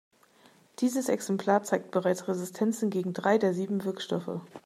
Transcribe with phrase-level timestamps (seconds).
[0.79, 4.41] Dieses Exemplar zeigt bereits Resistenzen gegen drei der sieben Wirkstoffe.